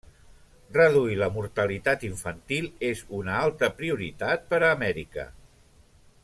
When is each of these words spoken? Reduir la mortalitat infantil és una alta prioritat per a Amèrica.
Reduir 0.77 1.17
la 1.19 1.27
mortalitat 1.35 2.05
infantil 2.09 2.71
és 2.89 3.03
una 3.21 3.37
alta 3.43 3.71
prioritat 3.83 4.49
per 4.55 4.63
a 4.63 4.73
Amèrica. 4.79 5.29